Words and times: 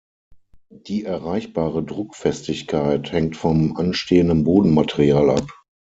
Die 0.87 1.03
erreichbare 1.05 1.83
Druckfestigkeit 1.83 3.11
hängt 3.11 3.37
vom 3.37 3.77
anstehenden 3.77 4.43
Bodenmaterial 4.43 5.29
ab. 5.29 5.47